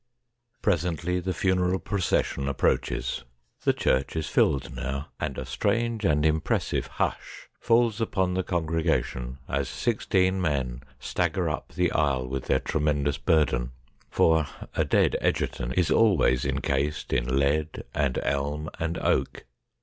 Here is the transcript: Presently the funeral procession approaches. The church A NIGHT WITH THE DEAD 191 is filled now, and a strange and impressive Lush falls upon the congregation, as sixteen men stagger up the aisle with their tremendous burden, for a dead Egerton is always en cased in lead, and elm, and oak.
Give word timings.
Presently 0.63 1.19
the 1.19 1.31
funeral 1.31 1.77
procession 1.77 2.47
approaches. 2.47 3.23
The 3.65 3.71
church 3.71 4.15
A 4.15 4.17
NIGHT 4.17 4.25
WITH 4.25 4.33
THE 4.33 4.41
DEAD 4.41 4.41
191 4.45 4.65
is 4.65 4.71
filled 4.71 4.75
now, 4.75 5.09
and 5.19 5.37
a 5.37 5.45
strange 5.45 6.05
and 6.05 6.25
impressive 6.25 6.89
Lush 6.99 7.49
falls 7.59 8.01
upon 8.01 8.33
the 8.33 8.41
congregation, 8.41 9.37
as 9.47 9.69
sixteen 9.69 10.41
men 10.41 10.81
stagger 10.99 11.47
up 11.51 11.73
the 11.73 11.91
aisle 11.91 12.27
with 12.27 12.45
their 12.45 12.57
tremendous 12.57 13.19
burden, 13.19 13.73
for 14.09 14.47
a 14.73 14.83
dead 14.83 15.17
Egerton 15.21 15.71
is 15.73 15.91
always 15.91 16.45
en 16.45 16.61
cased 16.61 17.13
in 17.13 17.37
lead, 17.37 17.83
and 17.93 18.17
elm, 18.23 18.71
and 18.79 18.97
oak. 18.97 19.43